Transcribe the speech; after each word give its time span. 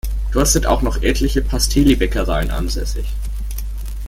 Dort 0.33 0.47
sind 0.47 0.65
auch 0.65 0.81
noch 0.81 1.03
etliche 1.03 1.43
Pasteli-Bäckereien 1.43 2.49
ansässig. 2.49 3.05